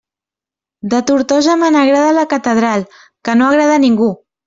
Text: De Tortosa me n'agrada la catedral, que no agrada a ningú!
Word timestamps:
De 0.93 1.01
Tortosa 1.11 1.59
me 1.65 1.71
n'agrada 1.77 2.17
la 2.21 2.25
catedral, 2.35 2.89
que 3.29 3.41
no 3.41 3.53
agrada 3.55 3.81
a 3.81 3.89
ningú! 3.89 4.15